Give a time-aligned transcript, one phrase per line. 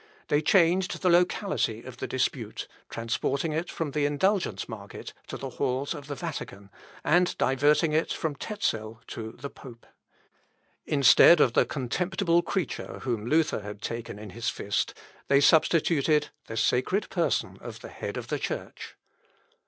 [0.29, 5.51] They changed the locality of the dispute, transporting it from the indulgence market to the
[5.51, 6.71] halls of the Vatican,
[7.03, 9.85] and diverting it from Tezel to the pope.
[10.87, 14.95] Instead of the contemptible creature whom Luther had taken in his fist,
[15.27, 18.95] they substituted the sacred person of the Head of the church.